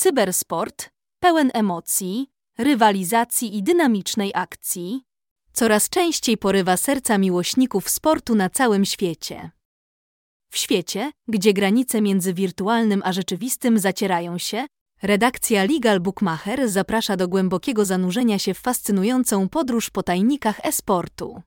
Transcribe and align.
cybersport 0.00 0.90
pełen 1.22 1.50
emocji, 1.54 2.26
rywalizacji 2.58 3.56
i 3.56 3.62
dynamicznej 3.62 4.32
akcji, 4.34 5.02
coraz 5.52 5.88
częściej 5.88 6.38
porywa 6.38 6.76
serca 6.76 7.18
miłośników 7.18 7.90
sportu 7.90 8.34
na 8.34 8.50
całym 8.50 8.84
świecie. 8.84 9.50
W 10.50 10.58
świecie, 10.58 11.12
gdzie 11.28 11.52
granice 11.52 12.00
między 12.00 12.34
wirtualnym 12.34 13.02
a 13.04 13.12
rzeczywistym 13.12 13.78
zacierają 13.78 14.38
się, 14.38 14.66
redakcja 15.02 15.64
Legal 15.64 16.00
Bookmacher 16.00 16.68
zaprasza 16.68 17.16
do 17.16 17.28
głębokiego 17.28 17.84
zanurzenia 17.84 18.38
się 18.38 18.54
w 18.54 18.58
fascynującą 18.58 19.48
podróż 19.48 19.90
po 19.90 20.02
tajnikach 20.02 20.60
e-sportu. 20.62 21.42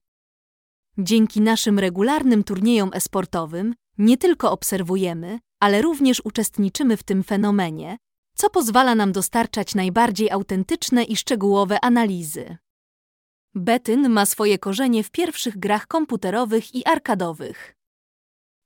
Dzięki 0.97 1.41
naszym 1.41 1.79
regularnym 1.79 2.43
turniejom 2.43 2.89
esportowym 2.93 3.75
nie 3.97 4.17
tylko 4.17 4.51
obserwujemy, 4.51 5.39
ale 5.59 5.81
również 5.81 6.21
uczestniczymy 6.25 6.97
w 6.97 7.03
tym 7.03 7.23
fenomenie, 7.23 7.97
co 8.43 8.49
pozwala 8.49 8.95
nam 8.95 9.11
dostarczać 9.11 9.75
najbardziej 9.75 10.31
autentyczne 10.31 11.03
i 11.03 11.15
szczegółowe 11.15 11.85
analizy. 11.85 12.57
Betyn 13.55 14.09
ma 14.09 14.25
swoje 14.25 14.59
korzenie 14.59 15.03
w 15.03 15.11
pierwszych 15.11 15.59
grach 15.59 15.87
komputerowych 15.87 16.75
i 16.75 16.85
arkadowych. 16.85 17.75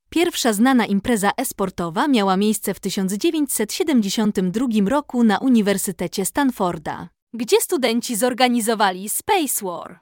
Pierwsza 0.10 0.54
znana 0.54 0.86
impreza 0.86 1.32
esportowa 1.38 2.08
miała 2.08 2.38
miejsce 2.38 2.74
w 2.74 2.80
1972 2.80 4.68
roku 4.88 5.24
na 5.24 5.38
Uniwersytecie 5.38 6.26
Stanforda, 6.26 7.10
gdzie 7.34 7.62
studenci 7.62 8.16
zorganizowali 8.16 9.10
Space 9.10 9.66
War. 9.66 10.00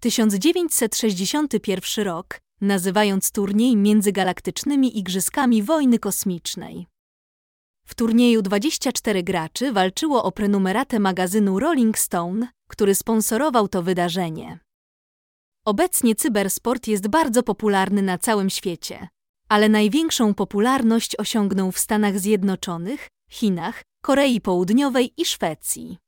1961 0.00 2.04
rok, 2.04 2.40
nazywając 2.60 3.30
turniej 3.30 3.76
międzygalaktycznymi 3.76 4.98
Igrzyskami 4.98 5.62
Wojny 5.62 5.98
Kosmicznej. 5.98 6.93
W 7.86 7.94
turnieju 7.94 8.42
24 8.42 9.22
graczy 9.22 9.72
walczyło 9.72 10.24
o 10.24 10.32
prenumeratę 10.32 11.00
magazynu 11.00 11.58
Rolling 11.58 11.98
Stone, 11.98 12.48
który 12.68 12.94
sponsorował 12.94 13.68
to 13.68 13.82
wydarzenie. 13.82 14.58
Obecnie 15.64 16.14
cybersport 16.14 16.86
jest 16.88 17.08
bardzo 17.08 17.42
popularny 17.42 18.02
na 18.02 18.18
całym 18.18 18.50
świecie, 18.50 19.08
ale 19.48 19.68
największą 19.68 20.34
popularność 20.34 21.16
osiągnął 21.18 21.72
w 21.72 21.78
Stanach 21.78 22.18
Zjednoczonych, 22.18 23.08
Chinach, 23.30 23.82
Korei 24.02 24.40
Południowej 24.40 25.12
i 25.16 25.24
Szwecji. 25.24 25.98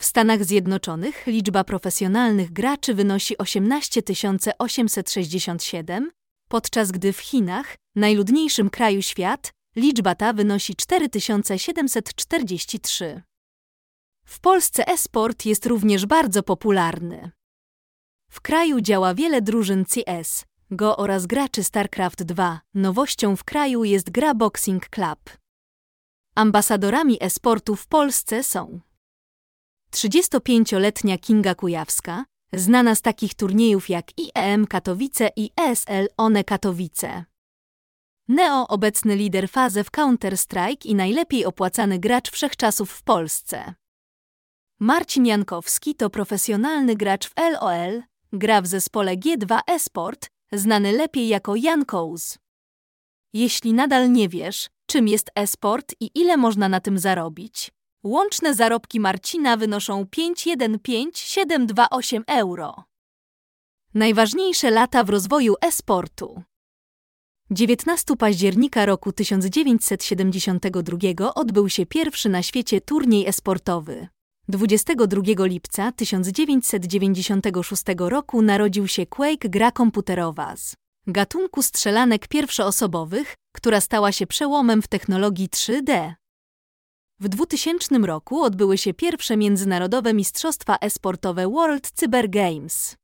W 0.00 0.04
Stanach 0.04 0.44
Zjednoczonych 0.44 1.26
liczba 1.26 1.64
profesjonalnych 1.64 2.52
graczy 2.52 2.94
wynosi 2.94 3.38
18 3.38 4.02
867, 4.58 6.10
podczas 6.48 6.90
gdy 6.90 7.12
w 7.12 7.18
Chinach, 7.18 7.76
najludniejszym 7.94 8.70
kraju 8.70 9.02
świat, 9.02 9.52
liczba 9.76 10.14
ta 10.14 10.32
wynosi 10.32 10.76
4743. 10.76 13.22
W 14.26 14.40
Polsce 14.40 14.88
e-sport 14.88 15.44
jest 15.44 15.66
również 15.66 16.06
bardzo 16.06 16.42
popularny. 16.42 17.30
W 18.30 18.40
kraju 18.40 18.80
działa 18.80 19.14
wiele 19.14 19.42
drużyn 19.42 19.84
CS, 19.84 20.44
Go 20.70 20.96
oraz 20.96 21.26
graczy 21.26 21.64
StarCraft 21.64 22.22
2. 22.22 22.60
Nowością 22.74 23.36
w 23.36 23.44
kraju 23.44 23.84
jest 23.84 24.10
gra 24.10 24.34
Boxing 24.34 24.88
Club. 24.88 25.18
Ambasadorami 26.34 27.18
e-sportu 27.20 27.76
w 27.76 27.86
Polsce 27.86 28.42
są 28.42 28.80
35-letnia 29.94 31.18
Kinga 31.18 31.54
Kujawska, 31.54 32.24
znana 32.52 32.94
z 32.94 33.02
takich 33.02 33.34
turniejów 33.34 33.88
jak 33.88 34.06
IEM 34.18 34.66
Katowice 34.66 35.30
i 35.36 35.50
ESL 35.60 36.08
One 36.16 36.44
Katowice. 36.44 37.24
Neo, 38.28 38.68
obecny 38.68 39.16
lider 39.16 39.48
fazy 39.48 39.84
w 39.84 39.90
Counter-Strike 39.90 40.86
i 40.86 40.94
najlepiej 40.94 41.44
opłacany 41.44 41.98
gracz 41.98 42.30
wszechczasów 42.30 42.90
w 42.90 43.02
Polsce. 43.02 43.74
Marcin 44.80 45.26
Jankowski 45.26 45.94
to 45.94 46.10
profesjonalny 46.10 46.96
gracz 46.96 47.28
w 47.28 47.32
LOL, 47.52 48.02
gra 48.32 48.62
w 48.62 48.66
zespole 48.66 49.16
G2 49.16 49.58
Esport, 49.66 50.30
znany 50.52 50.92
lepiej 50.92 51.28
jako 51.28 51.56
Jankous. 51.56 52.38
Jeśli 53.32 53.72
nadal 53.72 54.12
nie 54.12 54.28
wiesz, 54.28 54.68
czym 54.86 55.08
jest 55.08 55.30
esport 55.34 55.94
i 56.00 56.10
ile 56.14 56.36
można 56.36 56.68
na 56.68 56.80
tym 56.80 56.98
zarobić, 56.98 57.72
łączne 58.02 58.54
zarobki 58.54 59.00
Marcina 59.00 59.56
wynoszą 59.56 60.06
515728 60.06 62.24
euro. 62.26 62.84
Najważniejsze 63.94 64.70
lata 64.70 65.04
w 65.04 65.10
rozwoju 65.10 65.54
esportu. 65.60 66.42
19 67.50 68.16
października 68.16 68.86
roku 68.86 69.12
1972 69.12 71.34
odbył 71.34 71.68
się 71.68 71.86
pierwszy 71.86 72.28
na 72.28 72.42
świecie 72.42 72.80
turniej 72.80 73.26
esportowy. 73.26 74.08
22 74.48 75.46
lipca 75.46 75.92
1996 75.92 77.82
roku 77.98 78.42
narodził 78.42 78.88
się 78.88 79.06
Quake 79.06 79.48
gra 79.48 79.72
komputerowa 79.72 80.56
z 80.56 80.74
gatunku 81.06 81.62
strzelanek 81.62 82.28
pierwszoosobowych, 82.28 83.34
która 83.52 83.80
stała 83.80 84.12
się 84.12 84.26
przełomem 84.26 84.82
w 84.82 84.88
technologii 84.88 85.48
3D. 85.48 86.12
W 87.20 87.28
2000 87.28 87.98
roku 87.98 88.42
odbyły 88.42 88.78
się 88.78 88.94
pierwsze 88.94 89.36
międzynarodowe 89.36 90.14
mistrzostwa 90.14 90.76
esportowe 90.76 91.48
World 91.48 91.90
Cyber 91.90 92.30
Games. 92.30 92.96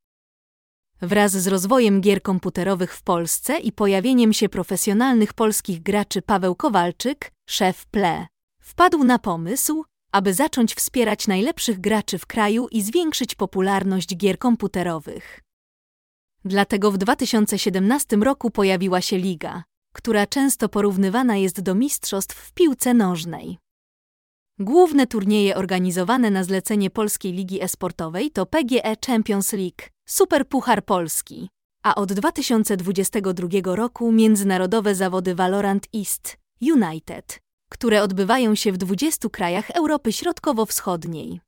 Wraz 1.02 1.32
z 1.32 1.46
rozwojem 1.46 2.00
gier 2.00 2.22
komputerowych 2.22 2.94
w 2.94 3.02
Polsce 3.02 3.58
i 3.58 3.72
pojawieniem 3.72 4.32
się 4.32 4.48
profesjonalnych 4.48 5.32
polskich 5.34 5.82
graczy 5.82 6.22
Paweł 6.22 6.54
Kowalczyk, 6.54 7.32
szef 7.48 7.86
PLE, 7.86 8.26
wpadł 8.60 9.04
na 9.04 9.18
pomysł, 9.18 9.84
aby 10.12 10.34
zacząć 10.34 10.74
wspierać 10.74 11.26
najlepszych 11.26 11.80
graczy 11.80 12.18
w 12.18 12.26
kraju 12.26 12.68
i 12.70 12.82
zwiększyć 12.82 13.34
popularność 13.34 14.16
gier 14.16 14.38
komputerowych. 14.38 15.40
Dlatego 16.44 16.90
w 16.90 16.98
2017 16.98 18.16
roku 18.16 18.50
pojawiła 18.50 19.00
się 19.00 19.18
liga, 19.18 19.62
która 19.94 20.26
często 20.26 20.68
porównywana 20.68 21.36
jest 21.36 21.60
do 21.60 21.74
mistrzostw 21.74 22.36
w 22.36 22.52
piłce 22.52 22.94
nożnej. 22.94 23.58
Główne 24.58 25.06
turnieje 25.06 25.56
organizowane 25.56 26.30
na 26.30 26.44
zlecenie 26.44 26.90
Polskiej 26.90 27.32
Ligi 27.32 27.62
Esportowej 27.62 28.30
to 28.30 28.46
PGE 28.46 28.96
Champions 29.06 29.52
League, 29.52 29.91
Superpuchar 30.06 30.84
Polski, 30.84 31.48
a 31.82 31.94
od 31.94 32.12
2022 32.12 33.76
roku 33.76 34.12
międzynarodowe 34.12 34.94
zawody 34.94 35.34
Valorant 35.34 35.88
East 35.94 36.36
United, 36.60 37.40
które 37.70 38.02
odbywają 38.02 38.54
się 38.54 38.72
w 38.72 38.76
20 38.76 39.28
krajach 39.28 39.70
Europy 39.70 40.12
Środkowo-Wschodniej. 40.12 41.40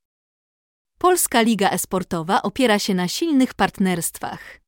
Polska 0.98 1.42
Liga 1.42 1.70
Esportowa 1.70 2.42
opiera 2.42 2.78
się 2.78 2.94
na 2.94 3.08
silnych 3.08 3.54
partnerstwach. 3.54 4.60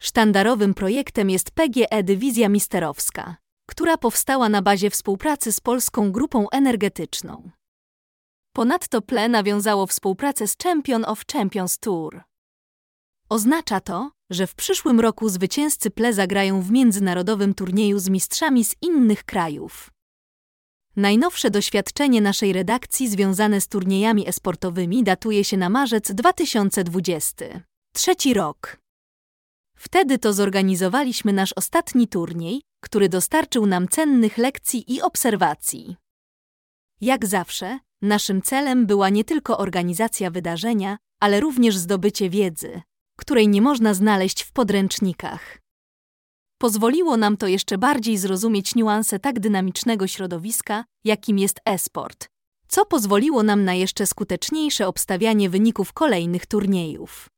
Sztandarowym 0.00 0.74
projektem 0.74 1.30
jest 1.30 1.50
PGE 1.50 2.02
Dywizja 2.02 2.48
Misterowska, 2.48 3.36
która 3.68 3.98
powstała 3.98 4.48
na 4.48 4.62
bazie 4.62 4.90
współpracy 4.90 5.52
z 5.52 5.60
Polską 5.60 6.12
Grupą 6.12 6.50
Energetyczną. 6.50 7.50
Ponadto 8.52 9.02
PLE 9.02 9.28
nawiązało 9.28 9.86
współpracę 9.86 10.46
z 10.46 10.56
Champion 10.62 11.04
of 11.04 11.24
Champions 11.32 11.78
Tour. 11.78 12.22
Oznacza 13.28 13.80
to, 13.80 14.10
że 14.30 14.46
w 14.46 14.54
przyszłym 14.54 15.00
roku 15.00 15.28
zwycięzcy 15.28 15.90
PLE 15.90 16.12
zagrają 16.12 16.62
w 16.62 16.70
międzynarodowym 16.70 17.54
turnieju 17.54 17.98
z 17.98 18.08
mistrzami 18.08 18.64
z 18.64 18.74
innych 18.82 19.24
krajów. 19.24 19.90
Najnowsze 20.96 21.50
doświadczenie 21.50 22.20
naszej 22.20 22.52
redakcji 22.52 23.08
związane 23.08 23.60
z 23.60 23.68
turniejami 23.68 24.28
esportowymi 24.28 25.04
datuje 25.04 25.44
się 25.44 25.56
na 25.56 25.68
marzec 25.68 26.12
2020. 26.12 27.44
Trzeci 27.92 28.34
rok. 28.34 28.76
Wtedy 29.76 30.18
to 30.18 30.32
zorganizowaliśmy 30.32 31.32
nasz 31.32 31.52
ostatni 31.52 32.08
turniej, 32.08 32.62
który 32.80 33.08
dostarczył 33.08 33.66
nam 33.66 33.88
cennych 33.88 34.38
lekcji 34.38 34.94
i 34.94 35.02
obserwacji. 35.02 35.96
Jak 37.00 37.26
zawsze, 37.26 37.78
naszym 38.02 38.42
celem 38.42 38.86
była 38.86 39.08
nie 39.08 39.24
tylko 39.24 39.58
organizacja 39.58 40.30
wydarzenia, 40.30 40.98
ale 41.20 41.40
również 41.40 41.76
zdobycie 41.76 42.30
wiedzy, 42.30 42.82
której 43.16 43.48
nie 43.48 43.62
można 43.62 43.94
znaleźć 43.94 44.42
w 44.42 44.52
podręcznikach. 44.52 45.58
Pozwoliło 46.58 47.16
nam 47.16 47.36
to 47.36 47.46
jeszcze 47.46 47.78
bardziej 47.78 48.18
zrozumieć 48.18 48.74
niuanse 48.74 49.18
tak 49.18 49.40
dynamicznego 49.40 50.06
środowiska, 50.06 50.84
jakim 51.04 51.38
jest 51.38 51.60
e-sport, 51.64 52.28
co 52.68 52.86
pozwoliło 52.86 53.42
nam 53.42 53.64
na 53.64 53.74
jeszcze 53.74 54.06
skuteczniejsze 54.06 54.88
obstawianie 54.88 55.50
wyników 55.50 55.92
kolejnych 55.92 56.46
turniejów. 56.46 57.28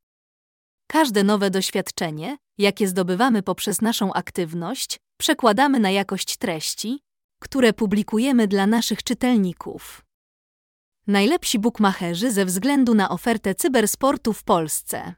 Każde 0.87 1.25
nowe 1.25 1.51
doświadczenie, 1.51 2.39
jakie 2.59 2.89
zdobywamy 2.89 3.43
poprzez 3.43 3.81
naszą 3.81 4.13
aktywność, 4.13 4.99
przekładamy 5.19 5.81
na 5.81 5.91
jakość 5.91 6.37
treści, 6.37 7.01
które 7.41 7.73
publikujemy 7.73 8.49
dla 8.49 8.67
naszych 8.67 9.03
czytelników. 9.03 10.05
Najlepsi 11.07 11.59
bookmacherzy 11.59 12.33
ze 12.33 12.45
względu 12.45 12.95
na 12.95 13.09
ofertę 13.09 13.55
cybersportu 13.55 14.33
w 14.33 14.45
Polsce. 14.45 15.15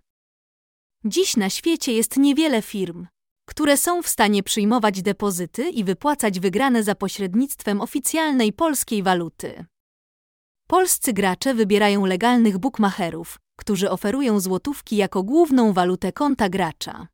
Dziś 1.05 1.37
na 1.37 1.51
świecie 1.51 1.93
jest 1.93 2.17
niewiele 2.17 2.63
firm, 2.63 3.07
które 3.49 3.77
są 3.77 4.03
w 4.03 4.09
stanie 4.09 4.43
przyjmować 4.43 5.03
depozyty 5.03 5.71
i 5.71 5.85
wypłacać 5.85 6.41
wygrane 6.41 6.83
za 6.83 6.95
pośrednictwem 6.95 7.81
oficjalnej 7.81 8.53
polskiej 8.53 9.03
waluty. 9.03 9.65
Polscy 10.67 11.13
gracze 11.13 11.55
wybierają 11.55 12.07
legalnych 12.07 12.59
bookmacherów, 12.59 13.39
którzy 13.57 13.91
oferują 13.91 14.41
złotówki 14.41 14.97
jako 14.97 15.23
główną 15.23 15.73
walutę 15.73 16.13
konta 16.13 16.49
gracza. 16.49 17.09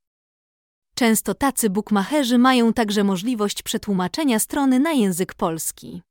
Często 0.94 1.34
tacy 1.34 1.70
bookmacherzy 1.70 2.38
mają 2.38 2.72
także 2.72 3.04
możliwość 3.04 3.62
przetłumaczenia 3.62 4.38
strony 4.38 4.80
na 4.80 4.92
język 4.92 5.34
polski. 5.34 6.02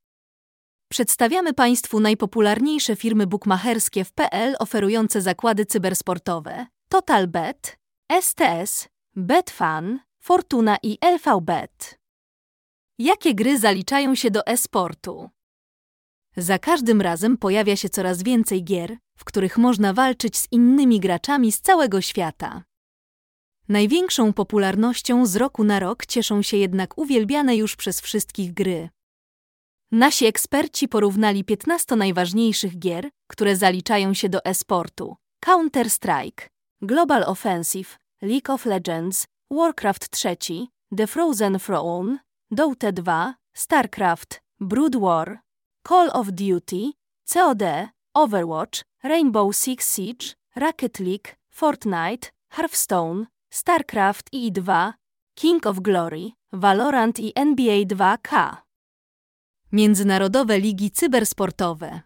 Przedstawiamy 0.91 1.53
Państwu 1.53 1.99
najpopularniejsze 1.99 2.95
firmy 2.95 3.27
bookmacherskie 3.27 4.05
w 4.05 4.11
PL 4.11 4.55
oferujące 4.59 5.21
zakłady 5.21 5.65
cybersportowe: 5.65 6.65
TotalBet, 6.95 7.77
STS, 8.21 8.87
Betfan, 9.15 9.99
Fortuna 10.19 10.77
i 10.83 10.97
LVBet. 11.01 11.99
Jakie 12.99 13.35
gry 13.35 13.59
zaliczają 13.59 14.15
się 14.15 14.31
do 14.31 14.47
e-sportu? 14.47 15.29
Za 16.37 16.59
każdym 16.59 17.01
razem 17.01 17.37
pojawia 17.37 17.75
się 17.75 17.89
coraz 17.89 18.23
więcej 18.23 18.63
gier, 18.63 18.97
w 19.17 19.23
których 19.23 19.57
można 19.57 19.93
walczyć 19.93 20.37
z 20.37 20.47
innymi 20.51 20.99
graczami 20.99 21.51
z 21.51 21.61
całego 21.61 22.01
świata. 22.01 22.63
Największą 23.67 24.33
popularnością 24.33 25.25
z 25.25 25.35
roku 25.35 25.63
na 25.63 25.79
rok 25.79 26.05
cieszą 26.05 26.41
się 26.41 26.57
jednak 26.57 26.97
uwielbiane 26.97 27.55
już 27.55 27.75
przez 27.75 28.01
wszystkich 28.01 28.53
gry. 28.53 28.89
Nasi 29.91 30.25
eksperci 30.25 30.87
porównali 30.87 31.43
15 31.43 31.95
najważniejszych 31.95 32.79
gier, 32.79 33.09
które 33.27 33.55
zaliczają 33.55 34.13
się 34.13 34.29
do 34.29 34.45
e-sportu: 34.45 35.15
Counter-Strike, 35.45 36.54
Global 36.81 37.23
Offensive, 37.23 37.97
League 38.21 38.49
of 38.49 38.65
Legends, 38.65 39.25
Warcraft 39.49 40.09
III, 40.13 40.69
The 40.91 41.07
Frozen 41.07 41.57
Throne, 41.59 42.19
Dota 42.51 42.91
2, 42.91 43.35
StarCraft, 43.55 44.39
Brood 44.59 44.95
War, 44.95 45.41
Call 45.83 46.09
of 46.11 46.35
Duty, 46.35 46.93
COD, 47.25 47.91
Overwatch, 48.13 48.83
Rainbow 49.03 49.51
Six 49.51 49.87
Siege, 49.87 50.35
Rocket 50.55 50.99
League, 50.99 51.35
Fortnite, 51.49 52.31
Hearthstone, 52.57 53.27
StarCraft 53.49 54.27
i 54.33 54.51
2, 54.51 54.93
King 55.35 55.65
of 55.65 55.81
Glory, 55.81 56.33
Valorant 56.51 57.19
i 57.19 57.31
NBA 57.35 57.85
2K. 57.85 58.57
Międzynarodowe 59.71 60.59
ligi 60.59 60.91
cybersportowe. 60.91 62.01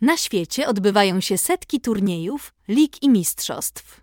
Na 0.00 0.16
świecie 0.16 0.68
odbywają 0.68 1.20
się 1.20 1.38
setki 1.38 1.80
turniejów, 1.80 2.54
lig 2.68 3.02
i 3.02 3.08
mistrzostw. 3.08 4.00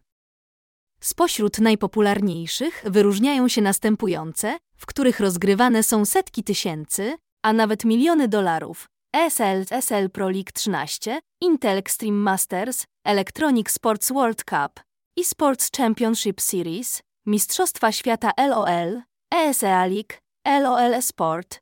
Spośród 1.02 1.60
najpopularniejszych 1.60 2.84
wyróżniają 2.86 3.48
się 3.48 3.62
następujące, 3.62 4.58
w 4.76 4.86
których 4.86 5.20
rozgrywane 5.20 5.84
są 5.84 6.06
setki 6.06 6.44
tysięcy, 6.44 7.18
a 7.44 7.54
nawet 7.54 7.86
miliony 7.86 8.28
dolarów. 8.28 8.88
ESL, 9.16 9.66
SL 9.82 10.10
Pro 10.10 10.30
League 10.30 10.52
13, 10.54 11.20
Intel 11.42 11.78
Extreme 11.78 12.18
Masters, 12.18 12.86
Electronic 13.06 13.72
Sports 13.72 14.12
World 14.12 14.44
Cup, 14.44 14.80
eSports 15.20 15.70
Championship 15.78 16.42
Series, 16.42 17.02
Mistrzostwa 17.26 17.92
Świata 17.92 18.32
LOL, 18.38 19.02
ESEA 19.34 19.86
League, 19.86 20.14
LOL 20.46 21.02
Sport, 21.02 21.60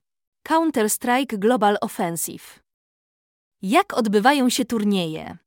Counter-Strike 0.48 1.38
Global 1.38 1.78
Offensive. 1.82 2.60
Jak 3.62 3.94
odbywają 3.94 4.50
się 4.50 4.66
turnieje? 4.66 5.38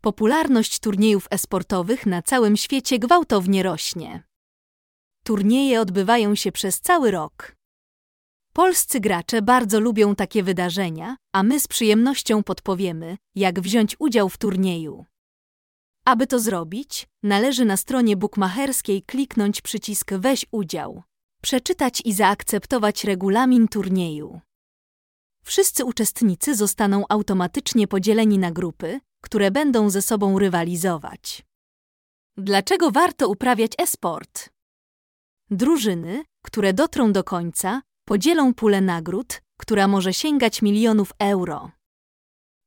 Popularność 0.00 0.78
turniejów 0.78 1.26
esportowych 1.30 2.06
na 2.06 2.22
całym 2.22 2.56
świecie 2.56 2.98
gwałtownie 2.98 3.62
rośnie. 3.62 4.22
Turnieje 5.24 5.80
odbywają 5.80 6.34
się 6.34 6.52
przez 6.52 6.80
cały 6.80 7.10
rok. 7.10 7.56
Polscy 8.52 9.00
gracze 9.00 9.42
bardzo 9.42 9.80
lubią 9.80 10.14
takie 10.14 10.42
wydarzenia, 10.42 11.16
a 11.32 11.42
my 11.42 11.60
z 11.60 11.68
przyjemnością 11.68 12.42
podpowiemy, 12.42 13.16
jak 13.34 13.60
wziąć 13.60 13.96
udział 13.98 14.28
w 14.28 14.38
turnieju. 14.38 15.04
Aby 16.04 16.26
to 16.26 16.38
zrobić, 16.38 17.06
należy 17.22 17.64
na 17.64 17.76
stronie 17.76 18.16
bookmacherskiej 18.16 19.02
kliknąć 19.02 19.60
przycisk 19.60 20.14
Weź 20.14 20.46
udział, 20.50 21.02
przeczytać 21.42 22.02
i 22.04 22.12
zaakceptować 22.12 23.04
regulamin 23.04 23.68
turnieju. 23.68 24.40
Wszyscy 25.44 25.84
uczestnicy 25.84 26.54
zostaną 26.54 27.04
automatycznie 27.08 27.88
podzieleni 27.88 28.38
na 28.38 28.50
grupy, 28.50 29.00
które 29.20 29.50
będą 29.50 29.90
ze 29.90 30.02
sobą 30.02 30.38
rywalizować. 30.38 31.42
Dlaczego 32.36 32.90
warto 32.90 33.28
uprawiać 33.28 33.72
e-sport? 33.78 34.48
Drużyny, 35.50 36.24
które 36.42 36.72
dotrą 36.72 37.12
do 37.12 37.24
końca, 37.24 37.82
podzielą 38.04 38.54
pulę 38.54 38.80
nagród, 38.80 39.42
która 39.56 39.88
może 39.88 40.14
sięgać 40.14 40.62
milionów 40.62 41.12
euro. 41.18 41.70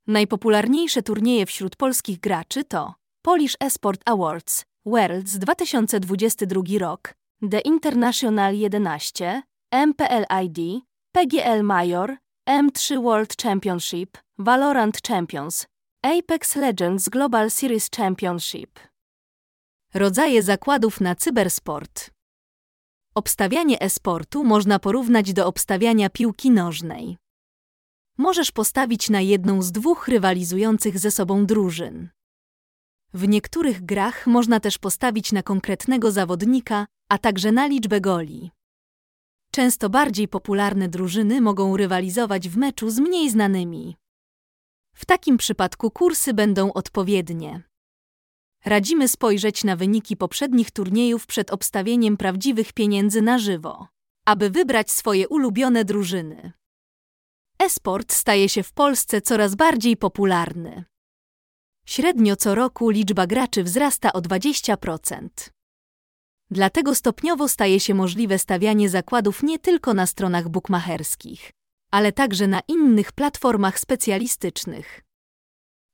Najpopularniejsze 0.08 1.04
turnieje 1.04 1.46
wśród 1.46 1.76
polskich 1.76 2.20
graczy 2.20 2.64
to 2.64 2.94
Polish 3.22 3.58
Esport 3.60 4.02
Awards 4.06 4.66
Worlds 4.86 5.38
2022 5.38 6.62
rok, 6.80 7.14
The 7.52 7.60
International 7.60 8.58
11, 8.58 9.42
MPL 9.72 10.26
ID, 10.46 10.84
PGL 11.12 11.64
Major, 11.64 12.18
M3 12.48 13.02
World 13.04 13.36
Championship, 13.42 14.18
Valorant 14.40 15.02
Champions, 15.08 15.66
Apex 16.02 16.56
Legends 16.56 17.10
Global 17.10 17.52
Series 17.52 17.90
Championship. 17.90 18.80
Rodzaje 19.94 20.44
zakładów 20.44 21.02
na 21.02 21.16
cybersport. 21.16 22.12
Obstawianie 23.16 23.82
e-sportu 23.82 24.44
można 24.44 24.80
porównać 24.80 25.34
do 25.34 25.48
obstawiania 25.48 26.10
piłki 26.10 26.52
nożnej. 26.52 27.18
Możesz 28.18 28.52
postawić 28.52 29.10
na 29.10 29.22
jedną 29.22 29.62
z 29.62 29.72
dwóch 29.72 30.08
rywalizujących 30.08 31.00
ze 31.00 31.12
sobą 31.12 31.46
drużyn. 31.46 32.10
W 33.14 33.28
niektórych 33.28 33.86
grach 33.86 34.28
można 34.28 34.60
też 34.60 34.78
postawić 34.78 35.32
na 35.32 35.44
konkretnego 35.44 36.12
zawodnika, 36.12 36.86
a 37.10 37.18
także 37.18 37.52
na 37.52 37.68
liczbę 37.68 38.02
goli. 38.02 38.52
Często 39.52 39.90
bardziej 39.90 40.28
popularne 40.28 40.90
drużyny 40.90 41.42
mogą 41.42 41.78
rywalizować 41.78 42.50
w 42.50 42.58
meczu 42.58 42.90
z 42.90 43.00
mniej 43.00 43.30
znanymi. 43.30 43.98
W 44.96 45.06
takim 45.06 45.38
przypadku 45.38 45.92
kursy 45.92 46.34
będą 46.34 46.74
odpowiednie. 46.74 47.64
Radzimy 48.66 49.08
spojrzeć 49.08 49.64
na 49.64 49.76
wyniki 49.76 50.18
poprzednich 50.18 50.72
turniejów 50.72 51.28
przed 51.28 51.52
obstawieniem 51.52 52.18
prawdziwych 52.18 52.74
pieniędzy 52.74 53.22
na 53.22 53.40
żywo, 53.40 53.88
aby 54.26 54.50
wybrać 54.50 54.92
swoje 54.92 55.28
ulubione 55.28 55.86
drużyny. 55.86 56.52
Esport 57.60 58.14
staje 58.14 58.50
się 58.50 58.64
w 58.64 58.74
Polsce 58.74 59.22
coraz 59.22 59.56
bardziej 59.56 59.98
popularny. 59.98 60.86
Średnio 61.86 62.36
co 62.36 62.56
roku 62.56 62.90
liczba 62.90 63.28
graczy 63.28 63.64
wzrasta 63.64 64.14
o 64.14 64.22
20%. 64.22 65.30
Dlatego 66.52 66.96
stopniowo 66.96 67.48
staje 67.48 67.80
się 67.80 67.94
możliwe 67.94 68.40
stawianie 68.40 68.90
zakładów 68.90 69.44
nie 69.44 69.60
tylko 69.60 69.94
na 69.94 70.06
stronach 70.06 70.50
bukmacherskich, 70.50 71.52
ale 71.92 72.12
także 72.12 72.48
na 72.48 72.62
innych 72.68 73.12
platformach 73.12 73.80
specjalistycznych. 73.80 75.04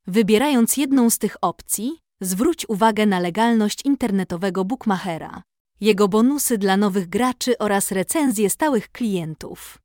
Wybierając 0.07 0.77
jedną 0.77 1.09
z 1.09 1.17
tych 1.17 1.37
opcji, 1.41 1.99
zwróć 2.21 2.69
uwagę 2.69 3.05
na 3.05 3.19
legalność 3.19 3.85
internetowego 3.85 4.65
bookmachera, 4.65 5.43
jego 5.81 6.07
bonusy 6.07 6.57
dla 6.57 6.77
nowych 6.77 7.09
graczy 7.09 7.57
oraz 7.57 7.91
recenzje 7.91 8.49
stałych 8.49 8.91
klientów. 8.91 9.82